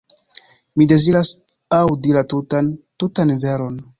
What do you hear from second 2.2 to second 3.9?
tutan, tutan veron.